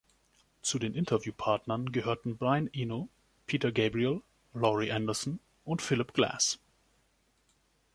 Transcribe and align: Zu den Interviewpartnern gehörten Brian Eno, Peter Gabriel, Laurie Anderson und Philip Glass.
Zu 0.63 0.79
den 0.79 0.95
Interviewpartnern 0.95 1.91
gehörten 1.91 2.35
Brian 2.35 2.67
Eno, 2.73 3.07
Peter 3.45 3.71
Gabriel, 3.71 4.23
Laurie 4.51 4.91
Anderson 4.91 5.39
und 5.63 5.83
Philip 5.83 6.15
Glass. 6.15 6.57